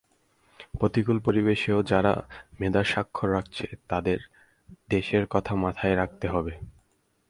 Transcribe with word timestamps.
প্রতিকূল 0.79 1.17
পরিবেশেও 1.19 1.79
যাঁরা 1.83 2.13
মেধার 2.59 2.83
স্বাক্ষর 2.83 3.29
রাখছেন, 3.33 3.71
তাঁদের 3.87 4.19
দেশের 4.89 5.23
কথা 5.29 5.53
মাথায় 5.55 5.95
রাখতে 5.95 6.25
হবে। 6.27 6.53